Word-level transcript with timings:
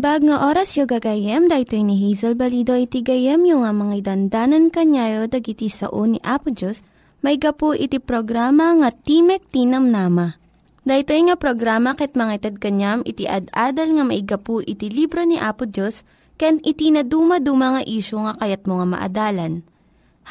Naimbag 0.00 0.32
nga 0.32 0.48
oras 0.48 0.80
yung 0.80 0.88
gagayem, 0.88 1.44
dahil 1.44 1.84
ni 1.84 2.08
Hazel 2.08 2.32
Balido 2.32 2.72
iti 2.72 3.04
gayem 3.04 3.44
yung 3.44 3.68
nga 3.68 3.72
mga 3.76 4.08
dandanan 4.08 4.72
kanyayo 4.72 5.28
dagiti 5.28 5.68
sao 5.68 6.08
ni 6.08 6.16
Apo 6.24 6.48
Diyos, 6.48 6.80
may 7.20 7.36
gapu 7.36 7.76
iti 7.76 8.00
programa 8.00 8.72
nga 8.80 8.96
Timek 8.96 9.44
Tinam 9.52 9.92
Nama. 9.92 10.40
Dahil 10.88 11.04
nga 11.04 11.36
programa 11.36 11.92
ket 12.00 12.16
mga 12.16 12.32
itad 12.32 12.56
kanyam 12.64 13.04
iti 13.04 13.28
ad-adal 13.28 14.00
nga 14.00 14.04
may 14.08 14.24
gapu 14.24 14.64
iti 14.64 14.88
libro 14.88 15.20
ni 15.28 15.36
Apo 15.36 15.68
Diyos, 15.68 16.08
ken 16.40 16.64
iti 16.64 16.88
na 16.88 17.04
dumaduma 17.04 17.76
nga 17.76 17.82
isyo 17.84 18.24
nga 18.24 18.40
kayat 18.40 18.64
mo 18.64 18.80
nga 18.80 18.96
maadalan. 18.96 19.60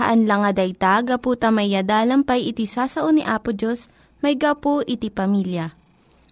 Haan 0.02 0.26
lang 0.26 0.50
nga 0.50 0.66
dayta, 0.66 1.06
gapu 1.06 1.38
tamay 1.38 1.78
pay 2.26 2.42
iti 2.42 2.66
sasao 2.66 3.14
ni 3.14 3.22
Apo 3.22 3.54
Diyos, 3.54 3.86
may 4.26 4.34
gapu 4.34 4.82
iti 4.82 5.14
pamilya. 5.14 5.79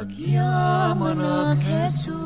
Agyaman 0.00 1.20
ak 1.20 1.60
Jesus 1.60 2.16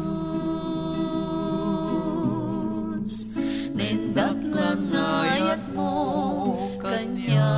Nendak 3.75 4.39
nga 4.55 4.79
ngayat 4.79 5.75
mo 5.75 5.91
Kanya. 6.79 7.51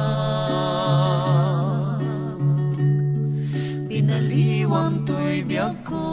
Pinaliwang 3.92 5.04
to'y 5.04 5.44
biyag 5.44 5.84
ko. 5.84 6.08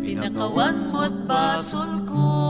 Pinakawan 0.00 0.88
mo't 0.88 1.28
basol 1.28 2.00
ko 2.08 2.43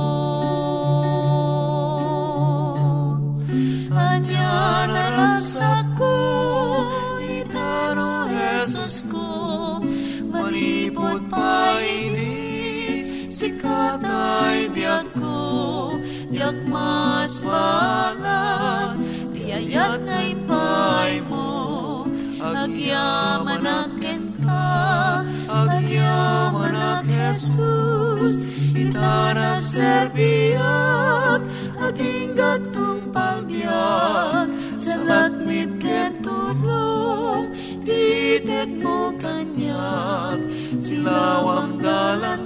mas 17.25 17.41
balan 17.41 19.01
Tiyayat 19.33 20.05
ngay 20.05 20.37
pay 20.45 21.25
mo 21.25 22.05
Agyaman 22.37 23.65
akin 23.65 24.29
ka 24.45 25.25
Agyaman 25.49 26.77
ak 26.77 27.09
Jesus 27.09 28.45
Itarag 28.77 29.65
serbiyak 29.65 31.41
Aging 31.81 32.37
gatong 32.37 33.09
palbiyak 33.09 34.53
Sa 34.77 34.93
lakmit 35.01 35.81
ken 35.81 36.21
tulong 36.21 37.49
Titet 37.89 38.69
mo 38.85 39.17
kanyak 39.17 40.45
Silawang 40.77 41.81
dalan 41.81 42.44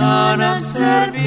Itanak 0.00 0.62
serbiak 0.64 1.19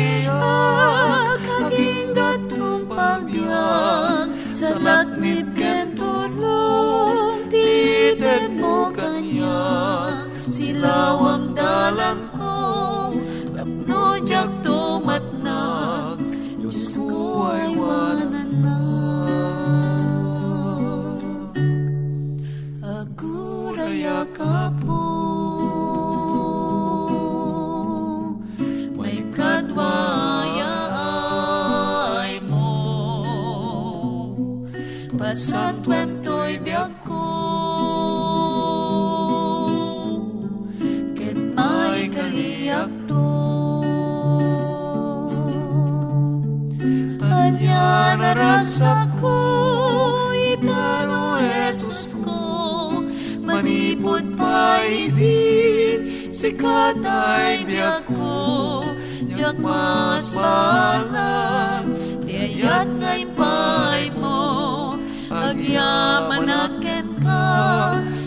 sikat 56.44 57.00
ay 57.08 57.64
biyak 57.64 58.04
ko 58.04 58.84
jak 59.32 59.56
mas 59.64 60.36
balag. 60.36 61.88
Tiayat 62.28 62.92
ngay 63.00 63.24
pay 63.32 64.12
mo 64.20 65.00
agyaman 65.32 66.52
aken 66.52 67.08
ka 67.24 67.48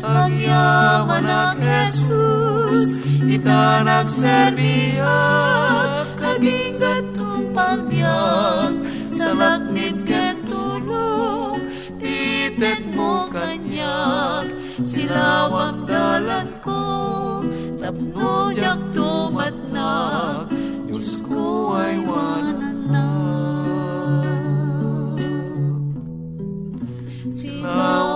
agyaman 0.01 1.29
ak 1.29 1.61
Jesus. 1.61 2.97
Ita 3.21 3.85
nagserbiya 3.85 5.21
kaging 6.17 6.81
gatong 6.81 7.53
pagbiyak 7.53 8.81
sa 9.13 9.37
laknib 9.37 10.09
ken 10.09 10.41
titet 12.01 12.81
mo 12.97 13.29
kanyak 13.29 14.49
silawang 14.81 15.85
dalan 15.85 16.56
tapno 17.87 18.51
yak 18.51 18.83
tumatnak 18.91 20.51
Diyos 20.91 21.23
ko 21.23 21.79
ay 21.79 22.03
wananak 22.03 23.15
silawang 27.31 28.16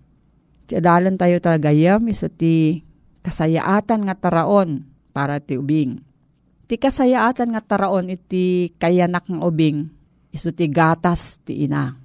Ti 0.71 0.79
adalan 0.79 1.19
tayo 1.19 1.43
tagayam 1.43 1.99
isa 2.07 2.31
ti 2.31 2.79
kasayaatan 3.27 4.07
nga 4.07 4.15
taraon 4.15 4.87
para 5.11 5.43
ti 5.43 5.59
ubing. 5.59 5.99
Ti 6.71 6.79
kasayaatan 6.79 7.51
nga 7.51 7.59
taraon 7.59 8.07
iti 8.07 8.71
kayanak 8.79 9.27
nga 9.27 9.43
ubing 9.43 9.91
iso 10.31 10.47
ti 10.55 10.71
gatas 10.71 11.43
ti 11.43 11.67
ina. 11.67 11.99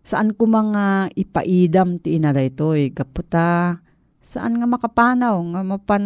Saan 0.00 0.32
ko 0.32 0.48
mga 0.48 1.12
ipaidam 1.12 2.00
ti 2.00 2.16
ina 2.16 2.32
daytoy 2.32 2.96
kaputa 2.96 3.84
saan 4.24 4.64
nga 4.64 4.64
makapanaw 4.64 5.36
nga 5.52 5.60
mapan 5.60 6.04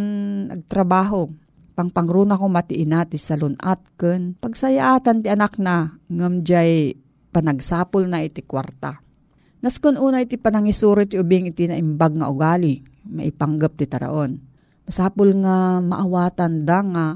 agtrabaho 0.50 1.30
pangpangruna 1.78 2.34
ko 2.34 2.50
mati 2.50 2.82
ina 2.82 3.06
ti 3.06 3.22
salunat 3.22 3.86
ken 3.94 4.34
pagsayaatan 4.34 5.22
ti 5.22 5.30
anak 5.30 5.62
na 5.62 5.94
ngam 6.10 6.42
jay 6.42 6.98
panagsapol 7.30 8.10
na 8.10 8.26
iti 8.26 8.42
kwarta. 8.42 8.98
Naskon 9.60 10.00
una 10.00 10.24
iti 10.24 10.40
panangisuro 10.40 11.04
ti 11.04 11.20
ubing 11.20 11.52
iti 11.52 11.68
naimbag 11.68 12.16
nga 12.16 12.32
ugali, 12.32 12.80
maipanggap 13.04 13.76
ti 13.76 13.84
taraon. 13.84 14.40
Masapul 14.88 15.36
nga 15.44 15.84
maawatan 15.84 16.64
da 16.64 16.80
nga 16.80 17.06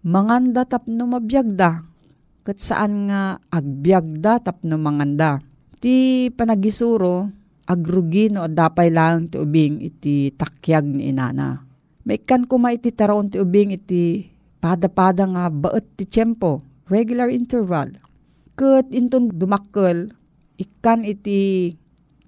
manganda 0.00 0.64
tapno 0.64 1.04
mabiyagda. 1.04 1.84
Kat 2.42 2.58
saan 2.58 3.12
nga 3.12 3.36
agbyagda 3.52 4.40
tapno 4.40 4.80
manganda. 4.80 5.44
Ti 5.84 6.26
panagisuro, 6.32 7.28
agrugi 7.68 8.32
no 8.32 8.48
dapay 8.48 8.88
lang 8.88 9.28
ti 9.28 9.36
ubing 9.36 9.84
iti 9.84 10.32
takyag 10.32 10.88
ni 10.88 11.12
inana. 11.12 11.60
Maikan 12.08 12.48
kuma 12.48 12.72
iti 12.72 12.88
taraon 12.88 13.28
ti 13.28 13.36
ubing 13.36 13.76
iti 13.76 14.32
pada-pada 14.64 15.28
nga 15.28 15.44
baet 15.52 15.86
ti 16.00 16.08
tiyempo, 16.08 16.64
regular 16.88 17.28
interval. 17.28 18.00
Kat 18.56 18.88
inton 18.90 19.28
dumakkel, 19.28 20.08
ikan 20.56 21.04
iti 21.04 21.74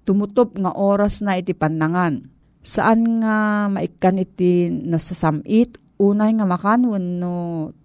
tumutop 0.05 0.55
nga 0.55 0.71
oras 0.71 1.25
na 1.25 1.35
iti 1.35 1.57
panangan. 1.57 2.29
Saan 2.65 3.21
nga 3.21 3.67
maikan 3.69 4.21
iti 4.21 4.69
nasasamit, 4.69 5.77
unay 5.97 6.33
nga 6.37 6.45
makan 6.45 6.89
no 7.21 7.33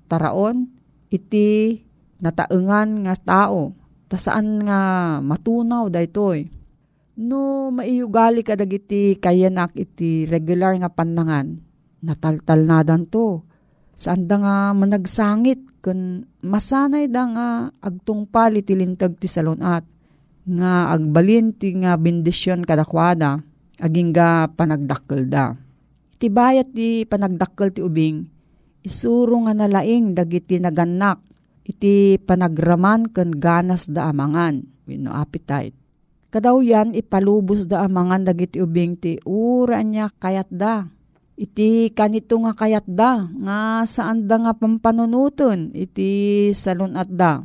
taraon, 0.08 0.68
iti 1.08 1.80
nataengan 2.20 3.08
nga 3.08 3.14
tao. 3.16 3.76
Ta 4.08 4.16
saan 4.20 4.64
nga 4.64 4.80
matunaw 5.24 5.88
daytoy. 5.88 6.48
No 7.20 7.68
maiyugali 7.68 8.40
ka 8.40 8.56
dagiti 8.56 9.20
kayanak 9.20 9.76
iti 9.76 10.24
regular 10.24 10.76
nga 10.80 10.88
panangan, 10.88 11.60
nataltal 12.00 12.64
na 12.64 12.80
to. 13.04 13.44
Saan 13.92 14.24
da 14.24 14.40
nga 14.40 14.56
managsangit 14.72 15.60
kun 15.84 16.24
masanay 16.40 17.12
da 17.12 17.28
nga 17.28 17.48
agtungpal 17.84 18.56
iti 18.56 18.72
lintag 18.72 19.20
ti 19.20 19.28
salonat 19.28 19.84
nga 20.48 20.92
agbalin 20.94 21.52
ti 21.52 21.76
nga 21.76 21.96
bendisyon 22.00 22.64
kadakwada 22.64 23.40
aging 23.80 24.12
ga 24.12 24.48
panagdakkel 24.52 25.28
da. 25.28 25.56
Iti 26.16 26.28
bayat 26.28 26.72
ti 26.76 27.04
panagdakkel 27.08 27.72
ti 27.72 27.80
ubing 27.80 28.28
isuro 28.80 29.40
nga 29.44 29.52
nalaing 29.52 30.16
dagiti 30.16 30.56
naganak 30.56 31.20
iti 31.64 32.16
panagraman 32.20 33.12
ken 33.12 33.32
ganas 33.36 33.88
da 33.88 34.08
amangan 34.08 34.64
no 34.90 35.14
appetite. 35.14 35.76
Kadaw 36.30 36.62
yan 36.62 36.94
ipalubos 36.94 37.66
da 37.66 37.86
amangan 37.86 38.26
dagiti 38.26 38.58
ubing 38.62 38.98
ti 38.98 39.18
ura 39.26 39.82
niya 39.82 40.10
kayat 40.10 40.50
da. 40.50 40.86
Iti 41.40 41.88
kanito 41.96 42.36
nga 42.42 42.52
kayat 42.52 42.84
da 42.84 43.24
nga 43.40 43.86
saan 43.88 44.28
da 44.28 44.36
nga 44.36 44.52
pampanunuton 44.52 45.72
iti 45.72 46.52
salon 46.52 47.00
at 47.00 47.08
da 47.08 47.40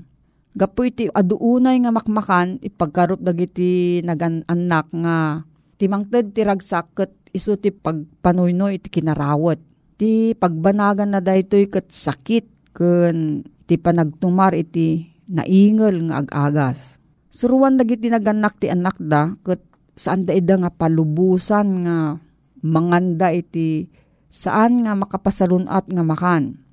Gapo 0.55 0.87
iti 0.87 1.11
aduunay 1.11 1.83
nga 1.83 1.91
makmakan 1.91 2.63
ipagkarup 2.63 3.19
dagiti 3.19 3.99
naganak 4.07 4.87
nga 4.87 5.43
timangted 5.75 6.31
ti 6.31 6.47
ragsaket 6.47 7.11
iso 7.35 7.59
ti 7.59 7.75
pagpanuyno 7.75 8.71
iti 8.71 8.87
kinarawat. 8.87 9.59
Ti 9.99 10.31
pagbanagan 10.39 11.11
na 11.11 11.19
daytoy 11.19 11.67
ket 11.67 11.91
sakit 11.91 12.71
ken 12.71 13.43
ti 13.67 13.75
panagtumar 13.75 14.55
iti 14.55 15.11
naingel 15.27 16.07
nga 16.07 16.23
ag-agas. 16.23 17.03
Suruan 17.35 17.75
dagiti 17.75 18.07
naganak 18.07 18.55
ti 18.55 18.71
anak 18.71 18.95
da 18.95 19.35
ket 19.43 19.59
saan 19.91 20.23
da 20.23 20.31
ida 20.31 20.55
nga 20.55 20.71
palubusan 20.71 21.83
nga 21.83 22.15
manganda 22.63 23.27
iti 23.35 23.91
saan 24.31 24.87
nga 24.87 24.95
makapasalunat 24.95 25.91
nga 25.91 26.03
makan 26.03 26.63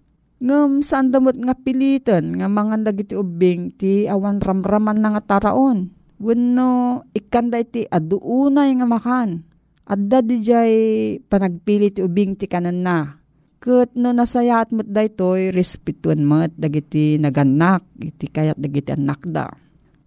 ngem 0.42 0.82
saan 0.82 1.14
damot 1.14 1.38
nga 1.38 1.54
pilitan 1.54 2.34
nga 2.34 2.50
mga 2.50 2.82
dagiti 2.82 3.14
ubing 3.14 3.70
ti 3.78 4.10
awan 4.10 4.42
ramraman 4.42 4.98
na 4.98 5.14
nga 5.14 5.38
taraon. 5.38 5.94
Wenno 6.18 7.02
ikanda 7.14 7.62
iti 7.62 7.86
aduunay 7.86 8.74
nga 8.78 8.86
makan. 8.86 9.42
Adda 9.86 10.22
di 10.22 10.38
jay 10.42 10.74
panagpili 11.18 11.94
ti 11.94 12.02
ubing 12.02 12.34
ti 12.38 12.46
kanan 12.50 12.82
na. 12.82 12.98
Kat 13.62 13.94
no 13.94 14.10
nasayat 14.10 14.74
mo't 14.74 14.90
daytoy 14.90 15.54
respetuan 15.54 16.26
mo't 16.26 16.50
dagiti 16.58 17.18
naganak 17.18 17.86
iti 18.02 18.26
kayat 18.26 18.58
dagiti 18.58 18.90
anak 18.90 19.22
da. 19.26 19.46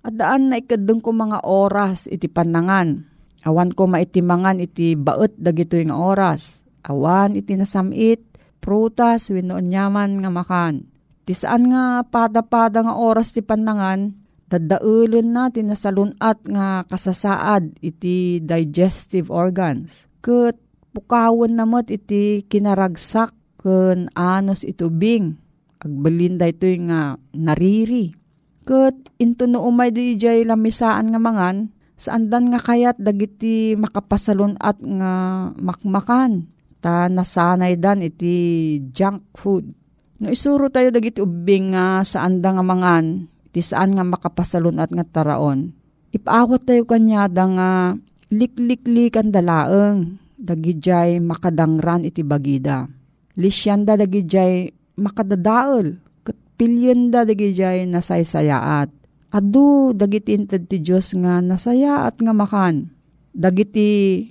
Adaan 0.03 0.51
na 0.51 0.59
ikadong 0.59 0.99
ko 0.99 1.15
mga 1.15 1.47
oras 1.47 2.11
iti 2.11 2.27
panangan. 2.27 3.07
Awan 3.47 3.71
ko 3.71 3.87
maitimangan 3.87 4.59
iti 4.59 4.99
baet 4.99 5.35
dagito 5.39 5.79
nga 5.79 5.95
oras. 5.95 6.63
Awan 6.83 7.39
iti 7.39 7.55
nasamit 7.55 8.34
prutas, 8.65 9.29
wino 9.29 9.61
nyaman 9.61 10.25
nga 10.25 10.33
makan. 10.33 10.89
Ti 11.29 11.37
saan 11.37 11.69
nga 11.69 12.01
pada-pada 12.01 12.81
nga 12.81 12.97
oras 12.97 13.37
ti 13.37 13.45
panangan, 13.45 14.17
dadaulon 14.49 15.29
na 15.29 15.53
tinasalunat 15.53 16.41
nga 16.49 16.81
kasasaad 16.89 17.77
iti 17.85 18.41
digestive 18.41 19.29
organs. 19.29 20.09
Kat 20.25 20.57
pukawan 20.97 21.53
namot 21.53 21.93
iti 21.93 22.41
kinaragsak 22.49 23.33
ken 23.61 24.09
anos 24.17 24.65
itubing. 24.65 25.37
Agbalinda 25.81 26.49
ito 26.49 26.65
nga 26.89 27.21
nariri. 27.37 28.17
Kat 28.65 28.97
into 29.21 29.45
no 29.45 29.61
umay 29.69 29.93
di 29.93 30.17
jay 30.17 30.41
lamisaan 30.41 31.13
nga 31.13 31.21
mangan, 31.21 31.69
saandan 31.93 32.49
nga 32.49 32.57
kayat 32.57 32.97
dagiti 32.97 33.77
makapasalon 33.77 34.57
at 34.57 34.81
nga 34.81 35.13
makmakan. 35.53 36.49
Ta 36.85 37.09
nasanay 37.09 37.81
dan 37.81 38.05
iti 38.05 38.77
junk 38.93 39.25
food. 39.33 39.73
No 40.21 40.29
isuro 40.29 40.69
tayo 40.69 40.93
dagiti 40.93 41.17
ubing 41.17 41.73
nga 41.73 42.05
saan 42.05 42.45
da 42.45 42.53
nga 42.53 42.61
mangan, 42.61 43.25
iti 43.49 43.65
saan 43.65 43.97
nga 43.97 44.05
makapasalon 44.05 44.77
at 44.77 44.93
nga 44.93 45.01
taraon. 45.01 45.73
Ipaawat 46.13 46.69
tayo 46.69 46.85
kanya 46.85 47.25
da 47.25 47.49
nga 47.49 47.69
likliklik 48.29 49.17
ang 49.17 49.33
dalaeng, 49.33 50.21
dagijay 50.37 51.17
makadangran 51.25 52.05
iti 52.05 52.21
bagida. 52.21 52.85
Lisyanda 53.33 53.97
dagijay 53.97 54.69
makadadaol, 55.01 55.97
pilyenda 56.53 57.25
dagijay 57.25 57.89
nasaysayaat. 57.89 58.93
Adu 59.33 59.89
dagiti 59.97 60.37
inted 60.37 60.69
ti 60.69 60.85
Diyos 60.85 61.17
nga 61.17 61.41
nasayaat 61.41 62.21
nga 62.21 62.29
makan. 62.29 62.93
Dagiti 63.33 64.21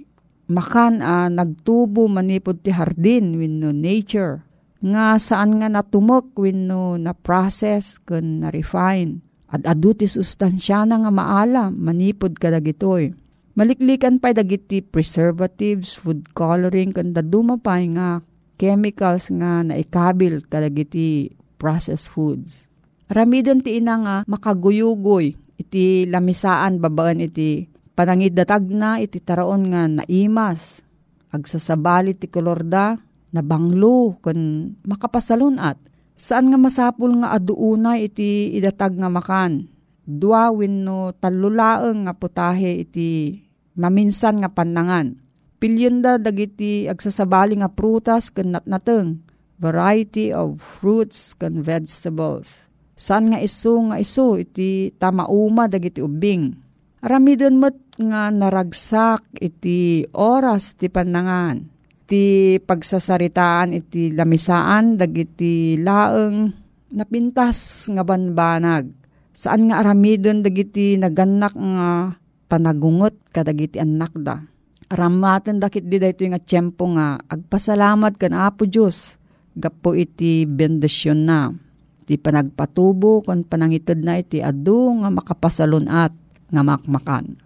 makan 0.50 1.00
ah, 1.00 1.28
nagtubo 1.32 2.08
manipod 2.08 2.60
ti 2.60 2.70
hardin 2.74 3.38
wenno 3.38 3.72
nature. 3.72 4.44
Nga 4.84 5.16
saan 5.16 5.60
nga 5.60 5.68
natumok 5.72 6.36
wenno 6.36 7.00
na 7.00 7.16
process 7.16 7.96
ken 8.04 8.44
na 8.44 8.52
refine. 8.52 9.24
At 9.48 9.64
adu 9.64 9.94
ti 9.96 10.04
sustansya 10.04 10.84
na 10.84 11.00
nga 11.00 11.12
maala 11.14 11.72
manipod 11.72 12.36
kadagitoy. 12.36 13.14
Maliklikan 13.54 14.18
pa 14.18 14.34
dagiti 14.34 14.82
preservatives, 14.82 15.94
food 15.94 16.34
coloring, 16.34 16.90
kanda 16.90 17.22
dumapay 17.22 17.86
nga 17.94 18.18
chemicals 18.58 19.30
nga 19.30 19.62
naikabil 19.62 20.42
kadagiti 20.50 21.30
processed 21.54 22.10
foods. 22.10 22.66
Ramidon 23.06 23.62
ti 23.62 23.78
ina 23.78 23.94
nga 24.02 24.16
makaguyugoy 24.26 25.38
iti 25.54 26.02
lamisaan 26.10 26.82
babaan 26.82 27.22
iti 27.22 27.70
panangidatag 27.94 28.68
na 28.70 28.98
iti 29.00 29.22
taraon 29.22 29.70
nga 29.70 29.88
naimas. 29.88 30.82
Agsasabali 31.34 32.14
ti 32.14 32.30
kolorda 32.30 32.94
na 33.34 33.42
banglo 33.42 34.14
kun 34.22 34.70
makapasalunat. 34.86 35.78
Saan 36.14 36.46
nga 36.46 36.58
masapul 36.58 37.18
nga 37.18 37.34
aduunay 37.34 38.06
iti 38.06 38.54
idatag 38.54 38.94
nga 38.94 39.10
makan. 39.10 39.66
Dua 40.04 40.52
wenno 40.54 41.10
talulaeng 41.18 42.06
nga 42.06 42.14
putahe 42.14 42.86
iti 42.86 43.40
maminsan 43.74 44.38
nga 44.38 44.50
panangan. 44.52 45.18
Pilyenda 45.58 46.20
dagiti 46.20 46.86
agsasabali 46.86 47.58
nga 47.58 47.72
prutas 47.72 48.30
ken 48.30 48.54
natnateng 48.54 49.24
variety 49.58 50.30
of 50.34 50.60
fruits 50.60 51.34
and 51.40 51.62
vegetables. 51.62 52.68
San 52.94 53.34
nga 53.34 53.42
iso 53.42 53.74
nga 53.90 53.98
iso 53.98 54.38
iti 54.38 54.94
tamauma 54.94 55.66
dagiti 55.66 55.98
ubing. 55.98 56.54
Aramidon 57.04 57.58
mo't 57.60 57.83
nga 57.98 58.30
naragsak 58.30 59.38
iti 59.38 60.02
oras 60.14 60.74
ti 60.74 60.90
panangan. 60.90 61.62
Ti 62.04 62.56
pagsasaritaan 62.60 63.72
iti 63.72 64.12
lamisaan 64.12 65.00
dagiti 65.00 65.80
laeng 65.80 66.52
napintas 66.92 67.88
nga 67.88 68.04
banbanag. 68.04 68.92
Saan 69.34 69.72
nga 69.72 69.82
aramidon 69.82 70.44
dagiti 70.44 70.94
naganak 71.00 71.56
nga 71.56 72.14
panagungot 72.46 73.16
kadagiti 73.34 73.80
anak 73.80 74.14
da. 74.20 74.38
Aramaten 74.92 75.58
dakit 75.58 75.88
di 75.88 75.96
dayto 75.96 76.22
nga 76.28 76.38
tiyempo 76.38 76.86
nga 76.92 77.18
agpasalamat 77.24 78.14
kan 78.20 78.36
Apo 78.36 78.68
Diyos 78.68 79.16
gapo 79.56 79.96
iti 79.96 80.44
bendisyon 80.44 81.20
na. 81.24 81.50
Iti 82.04 82.20
panagpatubo 82.20 83.24
kon 83.24 83.48
panangitid 83.48 84.04
na 84.04 84.20
iti 84.20 84.44
adu 84.44 84.92
nga 85.00 85.08
makapasalon 85.08 85.88
at 85.88 86.12
nga 86.52 86.60
makmakan. 86.60 87.43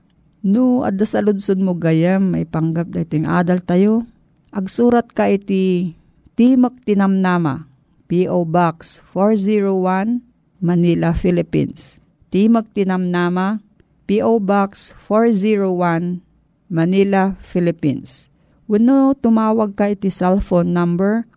No, 0.48 0.80
adda 0.80 1.04
sa 1.04 1.20
ludsod 1.20 1.60
mo 1.60 1.76
gayam, 1.76 2.32
may 2.32 2.48
panggap 2.48 2.88
da 2.88 3.04
ito 3.04 3.20
adal 3.28 3.60
tayo. 3.60 4.08
Agsurat 4.48 5.04
ka 5.12 5.28
iti 5.28 5.92
Timok 6.40 6.88
Tinamnama, 6.88 7.68
P.O. 8.08 8.48
Box 8.48 9.04
401, 9.12 10.24
Manila, 10.64 11.12
Philippines. 11.12 12.00
Timok 12.32 12.64
Tinamnama, 12.72 13.60
P.O. 14.08 14.40
Box 14.40 14.96
401, 15.04 16.24
Manila, 16.72 17.36
Philippines. 17.44 18.32
Wano 18.64 19.12
tumawag 19.20 19.76
ka 19.76 19.92
iti 19.92 20.08
cellphone 20.08 20.72
number 20.72 21.28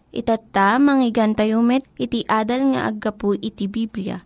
Itatta, 0.09 0.81
manggigan 0.81 1.37
met, 1.61 1.85
iti 2.01 2.25
adal 2.25 2.73
nga 2.73 2.89
aggapu 2.89 3.37
iti 3.37 3.69
Biblia. 3.69 4.25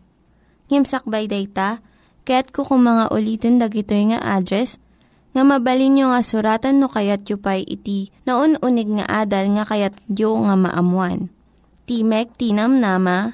Ngimsakbay 0.69 1.25
day 1.27 1.49
ta, 1.49 1.81
kaya't 2.29 2.53
kukumanga 2.53 3.09
ulitin 3.09 3.57
dagito 3.57 3.97
nga 3.97 4.21
address 4.21 4.77
nga 5.33 5.41
mabalin 5.41 5.97
nyo 5.97 6.13
nga 6.13 6.21
suratan 6.21 6.77
no 6.77 6.85
kayat 6.89 7.25
yu 7.29 7.37
pa'y 7.41 7.65
iti 7.65 8.13
na 8.25 8.37
unig 8.41 8.89
nga 9.01 9.05
adal 9.25 9.49
nga 9.57 9.65
kayat 9.65 9.97
yu 10.09 10.29
nga 10.45 10.53
maamuan. 10.53 11.33
Timek 11.89 12.29
Tinam 12.37 12.77
Nama, 12.77 13.33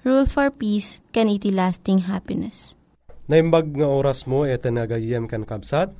Rule 0.00 0.24
for 0.24 0.48
Peace, 0.48 0.96
can 1.12 1.28
iti 1.28 1.52
lasting 1.52 2.08
happiness. 2.08 2.72
Naimbag 3.28 3.76
nga 3.76 3.84
oras 3.84 4.24
mo 4.24 4.48
iti 4.48 4.72
nagayem 4.72 5.28
kan 5.28 5.44
kabsat, 5.44 5.92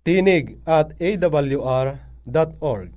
tinig 0.00 0.56
at 0.64 0.96
awr.org. 0.96 2.88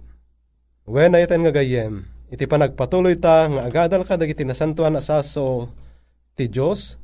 When 0.84 1.16
ayatan 1.16 1.40
nga 1.44 1.52
gayem, 1.52 2.08
iti 2.34 2.50
panagpatuloy 2.50 3.22
ta 3.22 3.46
nga 3.46 3.62
agadal 3.70 4.02
ka 4.02 4.18
dagiti 4.18 4.42
nasantuan 4.42 4.98
asaso 4.98 5.70
ti 6.34 6.50
Diyos, 6.50 6.98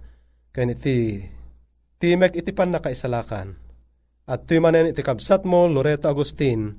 kan 0.50 0.74
iti 0.74 1.22
timek 2.02 2.34
iti 2.34 2.50
pan 2.50 2.74
nakaisalakan. 2.74 3.54
At 4.26 4.50
tumanen 4.50 4.90
iti 4.90 5.06
kabsat 5.06 5.46
mo, 5.46 5.70
Loreto 5.70 6.10
Agustin, 6.10 6.74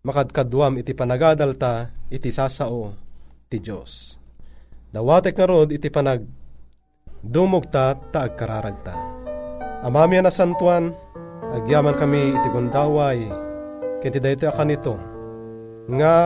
makadkadwam 0.00 0.80
iti 0.80 0.96
panagadal 0.96 1.60
ta, 1.60 1.92
iti 2.08 2.32
sasao 2.32 2.96
ti 3.52 3.60
Diyos. 3.60 4.16
Dawatek 4.88 5.36
nga 5.36 5.46
rod 5.46 5.68
iti 5.68 5.92
panag 5.92 6.24
dumugta 7.20 7.92
ta 8.08 8.24
agkararagta. 8.24 8.96
Amami 9.84 10.20
na 10.20 10.32
santuan, 10.32 10.92
Agyaman 11.50 11.98
kami 11.98 12.30
iti 12.30 12.48
gundaway, 12.54 13.26
Kiti 13.98 14.22
dayto 14.22 14.46
akan 14.46 14.70
ito. 14.70 14.94
Nga 15.90 16.16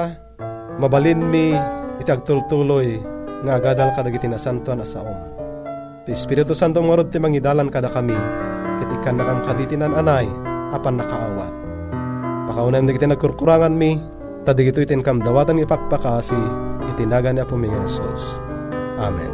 mabalin 0.78 1.20
mi 1.22 1.54
iti 2.02 2.10
agtultuloy 2.10 2.98
nga 3.44 3.60
agadal 3.60 3.92
kadagiti 3.94 4.26
na 4.26 4.40
santo 4.40 4.72
na 4.74 4.82
saom. 4.82 5.18
Ti 6.04 6.12
Espiritu 6.12 6.52
Santo 6.52 6.84
marod 6.84 7.08
ti 7.08 7.16
mangidalan 7.16 7.72
kada 7.72 7.88
kami 7.88 8.16
ket 8.80 8.90
ikan 9.00 9.16
nakam 9.16 9.40
kaditinan 9.44 9.96
anay 9.96 10.28
apan 10.74 11.00
nakaawat. 11.00 11.54
Pakaunan 12.50 12.84
dagiti 12.84 13.06
nagkurkurangan 13.08 13.72
mi 13.72 13.96
tadigito 14.44 14.84
itin 14.84 15.00
kam 15.00 15.24
dawatan 15.24 15.64
ipakpakasi 15.64 16.36
itinaga 16.92 17.32
ni 17.32 17.40
Apo 17.40 17.56
mi 17.56 17.72
Jesus. 17.72 18.36
Amen. 19.00 19.32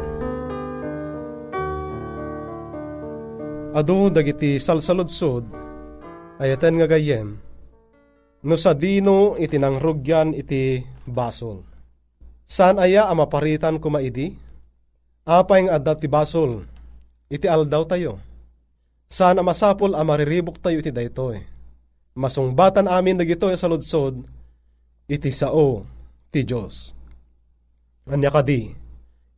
Ado 3.75 4.11
dagiti 4.11 4.59
salsaludsod 4.59 5.47
ayaten 6.43 6.75
nga 6.79 6.91
gayem 6.91 7.39
no 8.41 8.55
sa 8.57 8.75
dino 8.75 9.37
itinangrugyan 9.37 10.33
iti 10.35 10.83
basol. 11.11 11.67
Saan 12.51 12.83
aya 12.83 13.07
ang 13.07 13.23
maparitan 13.23 13.79
kumaidi? 13.79 14.35
Apay 15.23 15.69
nga 15.69 15.79
adat 15.79 16.03
ti 16.03 16.09
basol, 16.11 16.67
iti 17.31 17.47
aldaw 17.47 17.87
tayo. 17.87 18.19
Saan 19.07 19.39
ang 19.39 19.47
masapol 19.47 19.95
ang 19.95 20.07
mariribok 20.07 20.59
tayo 20.59 20.83
iti 20.83 20.91
daytoy. 20.91 21.43
Masungbatan 22.19 22.91
amin 22.91 23.19
dagito 23.19 23.47
sa 23.55 23.71
ludsod, 23.71 24.27
iti 25.07 25.31
sao 25.31 25.87
ti 26.35 26.43
Diyos. 26.43 26.95
Anya 28.11 28.35
kadi, 28.35 28.71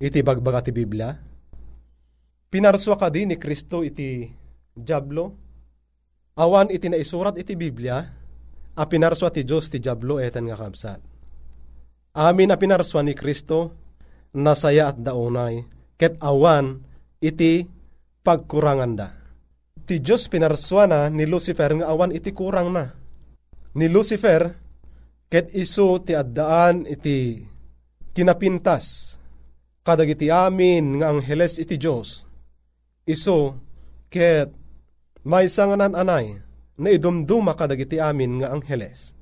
iti 0.00 0.18
bagbaga 0.24 0.64
ti 0.64 0.72
Biblia. 0.72 1.12
Pinarswa 2.48 2.96
kadi 2.96 3.28
ni 3.28 3.36
Kristo 3.36 3.84
iti 3.84 4.28
Diablo. 4.72 5.36
Awan 6.36 6.72
iti 6.72 6.88
naisurat 6.88 7.36
iti 7.36 7.52
Biblia, 7.52 8.00
a 8.72 8.82
pinarswa 8.88 9.28
ti 9.28 9.44
Diyos 9.44 9.68
ti 9.68 9.76
Diablo 9.76 10.16
eten 10.16 10.48
nga 10.48 10.56
kabsat. 10.56 11.11
Amin 12.12 12.52
a 12.52 12.60
pinarswa 12.60 13.00
ni 13.00 13.16
Kristo, 13.16 13.72
nasaya 14.36 14.92
at 14.92 15.00
daunay, 15.00 15.64
ket 15.96 16.20
awan 16.20 16.84
iti 17.24 17.64
pagkurangan 18.20 18.92
da. 18.92 19.08
Ti 19.88 19.96
Diyos 19.96 20.28
pinarswa 20.28 20.84
na 20.84 21.00
ni 21.08 21.24
Lucifer 21.24 21.72
nga 21.72 21.88
awan 21.88 22.12
iti 22.12 22.36
kurang 22.36 22.68
na. 22.76 22.92
Ni 23.80 23.88
Lucifer, 23.88 24.52
ket 25.32 25.56
iso 25.56 25.96
ti 26.04 26.12
addaan 26.12 26.84
iti 26.84 27.40
kinapintas, 28.12 29.16
kadagiti 29.80 30.28
amin 30.28 31.00
nga 31.00 31.16
angheles 31.16 31.56
iti 31.56 31.80
Diyos. 31.80 32.28
Iso, 33.08 33.56
ket 34.12 34.52
may 35.24 35.48
sanganan 35.48 35.96
anay, 35.96 36.36
na 36.76 36.92
idumduma 36.92 37.56
kadagiti 37.56 37.96
amin 37.96 38.44
nga 38.44 38.52
angheles. 38.52 39.16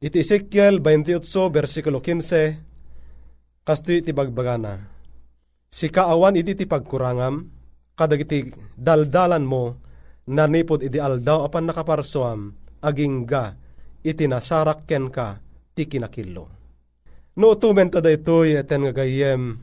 Iti 0.00 0.24
Ezekiel 0.24 0.80
28 0.80 1.20
versikulo 1.52 2.00
15 2.00 2.56
kasto 3.68 3.92
iti 3.92 4.16
bagbagana. 4.16 4.80
Si 5.68 5.92
kaawan 5.92 6.40
iti 6.40 6.56
ti 6.56 6.64
pagkurangam 6.64 7.44
kadagiti 7.92 8.48
daldalan 8.80 9.44
mo 9.44 9.76
nanipod 10.24 10.80
iti 10.80 10.96
aldaw 10.96 11.44
apan 11.44 11.68
nakaparsuam 11.68 12.56
aging 12.80 13.28
ga 13.28 13.52
iti 14.00 14.24
nasarak 14.24 14.88
ken 14.88 15.12
ka 15.12 15.36
ti 15.76 15.84
kinakillo. 15.84 16.48
No 17.36 17.60
tumen 17.60 17.92
ta 17.92 18.00
daytoy 18.00 18.56
eten 18.56 18.88
nga 18.88 19.04
gayem 19.04 19.60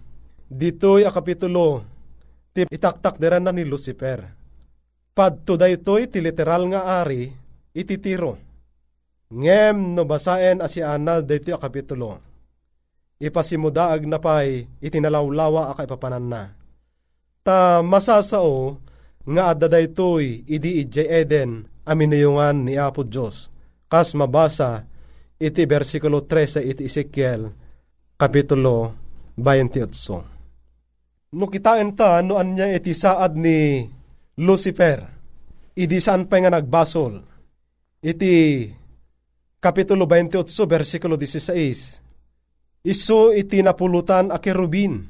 ditoy 0.53 1.01
a 1.01 1.09
kapitulo 1.09 1.81
ti 2.53 2.69
itaktak 2.69 3.17
deran 3.17 3.49
na 3.49 3.57
ni 3.57 3.65
Lucifer. 3.65 4.21
Padto 5.17 5.57
daytoy 5.57 6.13
ti 6.13 6.21
literal 6.21 6.69
nga 6.69 7.01
ari 7.01 7.25
iti 7.73 7.97
tiro 7.97 8.46
Ngem 9.27 9.91
no 9.91 10.07
basaen 10.07 10.63
asianal 10.63 11.27
dito 11.27 11.51
a 11.51 11.59
kapitulo. 11.59 12.23
Ipasimudaag 13.19 14.07
na 14.07 14.23
pay 14.23 14.71
itinalawlawa 14.79 15.67
a 15.71 15.73
kaipapanan 15.75 16.25
na. 16.31 16.55
Ta 17.43 17.83
masasao 17.83 18.79
nga 19.27 19.51
adda 19.51 19.67
daytoy 19.67 20.47
idi 20.47 20.79
ijay 20.79 21.27
Eden 21.27 21.67
aminayungan 21.83 22.63
ni 22.63 22.79
Apo 22.79 23.03
Diyos. 23.03 23.51
Kas 23.91 24.15
mabasa 24.15 24.87
iti 25.35 25.67
versikulo 25.67 26.23
3 26.23 26.47
sa 26.47 26.63
iti 26.63 26.87
Ezekiel 26.87 27.51
kapitulo 28.15 28.95
28. 29.35 31.35
No 31.35 31.51
kitain 31.51 31.91
ta 31.99 32.23
no 32.23 32.39
anya 32.39 32.71
iti 32.71 32.95
saad 32.95 33.35
ni 33.35 33.83
Lucifer. 34.39 35.03
Idi 35.75 35.99
saan 35.99 36.31
pa 36.31 36.39
nga 36.39 36.53
nagbasol. 36.53 37.19
Iti 38.01 38.65
Kapitulo 39.57 40.05
28, 40.05 40.69
versikulo 40.69 41.17
16. 41.17 42.85
Isu 42.85 43.33
iti 43.33 43.57
napulutan 43.65 44.29
a 44.29 44.37
kerubin, 44.37 45.01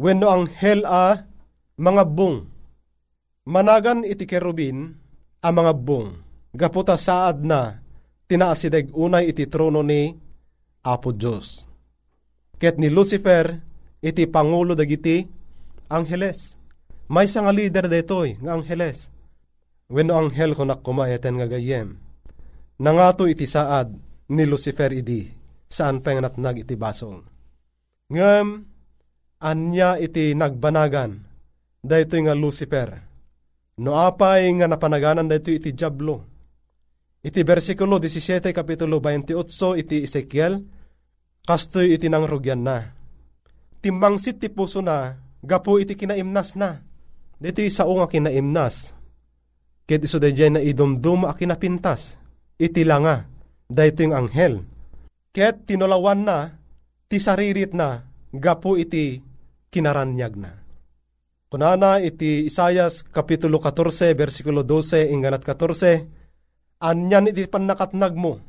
wenno 0.00 0.32
ang 0.32 0.48
hel 0.48 0.80
a 0.88 1.28
mga 1.76 2.08
bung. 2.08 2.48
Managan 3.44 4.00
iti 4.08 4.24
kerubin 4.24 4.96
a 5.44 5.52
mga 5.52 5.76
bung, 5.76 6.08
gaputa 6.56 6.96
saad 6.96 7.44
na 7.44 7.84
tinaasideg 8.32 8.96
unay 8.96 9.28
iti 9.28 9.44
trono 9.44 9.84
ni 9.84 10.08
Apo 10.80 11.12
Diyos. 11.12 11.68
Ket 12.56 12.80
ni 12.80 12.88
Lucifer 12.88 13.60
iti 14.00 14.24
pangulo 14.24 14.72
dagiti 14.72 15.20
angheles. 15.92 16.56
May 17.12 17.28
nga 17.28 17.52
leader 17.52 17.92
detoy 17.92 18.40
nga 18.40 18.56
angheles. 18.56 19.12
Wenno 19.92 20.16
anghel 20.16 20.56
ko 20.56 20.64
nakumayeten 20.64 21.36
nga 21.36 21.44
gayem 21.44 22.00
Nangato 22.80 23.28
iti 23.28 23.44
saad 23.44 23.92
ni 24.32 24.44
Lucifer 24.48 24.88
idi, 24.96 25.28
saan 25.68 26.00
pa 26.00 26.16
nga 26.16 26.24
natnag 26.24 26.64
iti 26.64 26.80
basong. 26.80 27.20
Ngam, 28.08 28.48
anya 29.44 30.00
iti 30.00 30.32
nagbanagan, 30.32 31.20
dayto 31.84 32.16
nga 32.16 32.32
Lucifer. 32.32 33.04
No 33.84 34.00
apay 34.00 34.48
nga 34.56 34.64
napanaganan 34.64 35.28
dayto 35.28 35.52
iti 35.52 35.76
Diablo. 35.76 36.24
Iti 37.20 37.44
versikulo 37.44 38.00
17 38.00 38.48
kapitulo 38.48 38.96
28 38.96 39.36
iti 39.76 40.00
Ezekiel, 40.00 40.64
kastoy 41.44 41.92
iti 41.92 42.08
nangrugyan 42.08 42.64
na. 42.64 42.96
Timbangsit 43.84 44.40
ti 44.40 44.48
puso 44.48 44.80
na, 44.80 45.20
gapo 45.44 45.76
iti 45.76 45.92
kinaimnas 46.00 46.56
na. 46.56 46.80
Dito 47.36 47.60
isa 47.60 47.84
nga 47.84 48.08
kinaimnas. 48.08 48.96
Kit 49.84 50.00
iso 50.00 50.16
na 50.16 50.60
idumdum 50.64 51.28
a 51.28 51.36
kinapintas 51.36 52.19
iti 52.60 52.84
langa, 52.84 53.24
dayto 53.64 54.04
yung 54.04 54.12
anghel. 54.12 54.60
Ket 55.32 55.64
tinulawan 55.64 56.20
na, 56.28 56.60
ti 57.08 57.16
saririt 57.16 57.72
na, 57.72 58.04
gapu 58.28 58.76
iti 58.76 59.24
kinaranyag 59.72 60.36
na. 60.36 60.52
Kunana 61.50 61.98
iti 61.98 62.46
Isayas 62.46 63.02
Kapitulo 63.02 63.58
14, 63.58 64.12
versikulo 64.14 64.62
12, 64.62 65.08
inganat 65.08 65.42
14, 65.42 66.20
Anyan 66.80 67.28
iti 67.28 67.44
panakatnag 67.44 68.14
mo, 68.16 68.40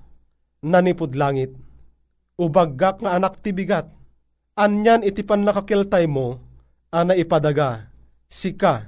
nanipod 0.64 1.16
langit, 1.20 1.52
ubaggak 2.40 3.04
nga 3.04 3.20
anak 3.20 3.44
ti 3.44 3.52
bigat, 3.52 3.92
anyan 4.56 5.04
iti 5.04 5.20
panakakiltay 5.20 6.08
mo, 6.08 6.40
ana 6.96 7.12
ipadaga, 7.12 7.92
sika, 8.32 8.88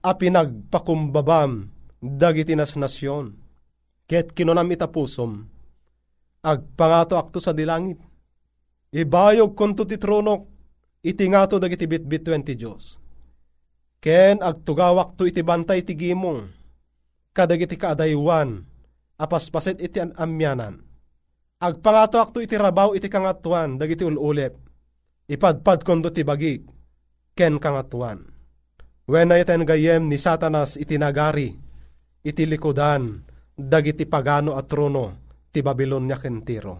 a 0.00 0.12
pinagpakumbabam, 0.16 1.68
dagiti 2.00 2.56
nas 2.56 2.72
nasyon 2.72 3.43
Ket 4.04 4.36
kinunam 4.36 4.68
itapusom, 4.68 5.48
agpangato 6.44 7.16
akto 7.16 7.40
sa 7.40 7.56
dilangit. 7.56 7.96
Ibayog 8.92 9.56
konto 9.56 9.88
ti 9.88 9.96
tronok, 9.96 10.44
iti 11.00 11.24
ngato 11.24 11.56
dagiti 11.56 11.88
bitbit 11.88 12.22
20 12.28 12.52
Diyos. 12.54 13.00
Ken 14.04 14.44
agtugawak 14.44 15.16
to 15.16 15.24
iti 15.24 15.40
bantay 15.40 15.80
ti 15.80 15.96
gimong, 15.96 16.52
kadagiti 17.32 17.80
kaadaywan, 17.80 18.60
apaspaset 19.16 19.80
iti 19.80 19.98
amyanan. 19.98 20.84
Agpangato 21.64 22.20
akto 22.20 22.44
iti 22.44 22.60
rabaw 22.60 22.92
iti 22.92 23.08
kangatuan, 23.08 23.80
dagiti 23.80 24.04
ululep, 24.04 24.52
ipadpad 25.32 25.80
kondo 25.80 26.12
ti 26.12 26.20
bagik, 26.20 26.68
ken 27.32 27.56
kangatuan. 27.56 28.20
When 29.08 29.32
na 29.32 29.40
gayem 29.40 30.08
ni 30.08 30.20
satanas 30.20 30.76
iti 30.76 31.00
nagari, 31.00 31.56
iti 32.24 32.44
likodan, 32.44 33.24
dagiti 33.54 34.04
pagano 34.04 34.58
at 34.58 34.66
trono 34.66 35.04
ti 35.54 35.62
Babylonia 35.62 36.18
kentiro. 36.18 36.74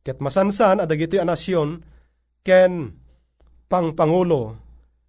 Ket 0.00 0.22
masansan 0.22 0.80
a 0.80 0.86
dagiti 0.86 1.18
anasyon 1.18 1.68
ken 2.40 2.72
pangpangulo 3.66 4.42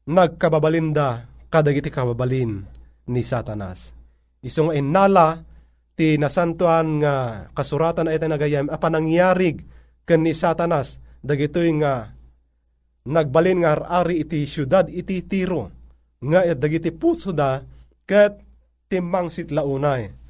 nagkababalinda 0.10 1.30
kadagiti 1.48 1.94
kababalin 1.94 2.66
ni 3.08 3.22
Satanas. 3.22 3.94
Isong 4.42 4.74
inala 4.74 5.38
ti 5.94 6.18
nasantuan 6.18 6.98
nga 7.00 7.46
kasuratan 7.54 8.10
iti 8.10 8.26
nagayam 8.26 8.68
a 8.68 8.78
panangyarig 8.82 9.62
ken 10.04 10.26
ni 10.26 10.34
Satanas 10.34 10.98
dagitoy 11.22 11.78
nga 11.78 12.10
nagbalin 13.06 13.62
nga 13.62 13.86
ari 13.86 14.26
iti 14.26 14.50
syudad 14.50 14.90
iti 14.90 15.22
tiro 15.26 15.70
nga 16.22 16.46
dagiti 16.58 16.90
puso 16.94 17.30
da 17.34 17.62
ket 18.06 18.42
timmang 18.90 19.30
sitlaunay 19.30 20.21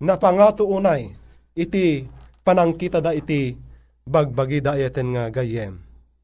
napangato 0.00 0.68
unay 0.68 1.12
iti 1.56 2.04
panangkita 2.44 3.00
da 3.00 3.16
iti 3.16 3.56
bagbagi 4.06 4.60
da 4.62 4.76
eten 4.78 5.16
nga 5.16 5.32
gayem. 5.32 5.80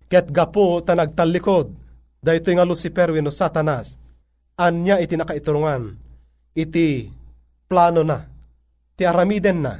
Ket 0.06 0.28
gapo 0.28 0.78
ta 0.84 0.92
nagtalikod 0.94 1.72
da 2.22 2.36
ito 2.36 2.52
nga 2.52 2.68
Lucifer 2.68 3.10
wino 3.10 3.32
satanas. 3.32 3.96
Anya 4.60 5.00
iti 5.00 5.16
nakaiturungan 5.16 5.96
iti 6.54 7.08
plano 7.66 8.04
na. 8.04 8.28
Ti 8.94 9.02
aramiden 9.08 9.64
na. 9.64 9.74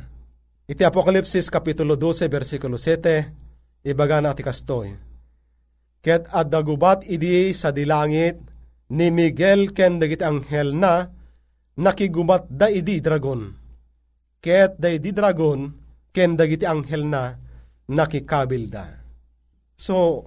Iti 0.64 0.82
Apokalipsis 0.88 1.52
Kapitulo 1.52 2.00
12 2.00 2.32
versikulo 2.32 2.80
7 2.80 3.84
ibaga 3.84 4.24
na 4.24 4.32
ati 4.32 4.40
kastoy. 4.40 4.96
Ket 6.02 6.32
addagubat 6.32 7.06
idi 7.06 7.52
sa 7.54 7.70
dilangit 7.70 8.40
ni 8.90 9.12
Miguel 9.12 9.70
ken 9.70 10.00
dagiti 10.00 10.24
anghel 10.24 10.74
na 10.74 11.06
nakigubat 11.78 12.48
da 12.50 12.72
idi 12.72 12.98
dragon. 12.98 13.61
Ket 14.42 14.74
da 14.74 14.90
idi 14.90 15.14
dragon 15.14 15.70
ken 16.10 16.34
dagiti 16.34 16.66
anghel 16.66 17.06
na 17.06 17.30
nakikabil 17.86 18.66
da. 18.66 18.90
So, 19.78 20.26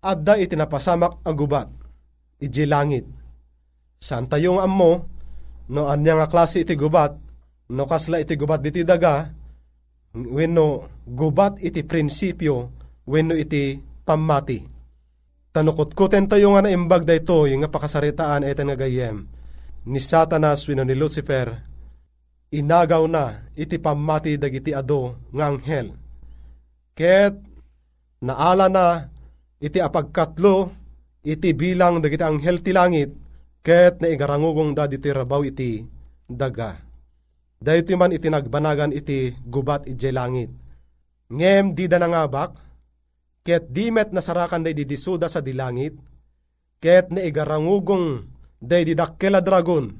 adda 0.00 0.40
iti 0.40 0.56
napasamak 0.56 1.20
agubat, 1.20 1.68
iji 2.40 2.64
langit. 2.64 3.04
Saan 4.00 4.24
tayo 4.32 4.56
nga 4.56 4.64
ammo, 4.64 5.04
no 5.68 5.92
anya 5.92 6.16
nga 6.16 6.32
klase 6.32 6.64
iti 6.64 6.80
gubat, 6.80 7.12
no 7.76 7.82
kasla 7.84 8.24
iti 8.24 8.40
gubat 8.40 8.64
diti 8.64 8.88
daga, 8.88 9.28
wenno 10.16 10.88
gubat 11.04 11.60
iti 11.60 11.84
prinsipyo, 11.84 12.72
wenno 13.04 13.36
iti 13.36 13.76
pamati. 14.04 14.64
Tanukotkuten 15.52 16.28
tayo 16.28 16.56
nga 16.56 16.64
na 16.64 16.72
imbag 16.72 17.04
da 17.04 17.16
ito, 17.16 17.44
yung 17.48 17.64
nga 17.64 17.72
pakasaritaan 17.72 18.48
ito 18.48 18.62
nga 18.64 18.76
gayem, 18.80 19.28
ni 19.88 20.00
Satanas 20.00 20.68
wenno 20.68 20.84
ni 20.84 20.96
Lucifer, 20.96 21.65
inagaw 22.52 23.04
na 23.10 23.46
iti 23.58 23.78
pamati 23.80 24.38
dagiti 24.38 24.70
ado 24.70 25.16
nga 25.34 25.50
anghel. 25.50 25.94
Ket 26.96 27.34
naala 28.22 28.66
na 28.68 28.86
iti 29.58 29.82
apagkatlo 29.82 30.70
iti 31.26 31.50
bilang 31.56 31.98
dagiti 31.98 32.22
anghel 32.22 32.62
ti 32.62 32.70
langit 32.70 33.10
ket 33.66 33.98
naigarangugong 33.98 34.78
da 34.78 34.86
diti 34.86 35.10
rabaw 35.10 35.42
iti 35.42 35.82
daga. 36.30 36.78
Dahito 37.58 37.98
man 37.98 38.14
iti 38.14 38.30
nagbanagan 38.30 38.94
iti 38.94 39.34
gubat 39.42 39.90
iti 39.90 40.14
langit. 40.14 40.54
Ngem 41.26 41.74
di 41.74 41.90
da 41.90 41.98
nangabak, 41.98 42.54
ket 43.42 43.66
dimet 43.74 44.14
nasarakan 44.14 44.62
da 44.62 44.70
disuda 44.70 45.26
sa 45.26 45.42
dilangit, 45.42 45.98
ket 46.78 47.10
naigarangugong 47.10 48.22
day 48.62 48.86
didakkel 48.86 49.34
a 49.34 49.42
dragon, 49.42 49.90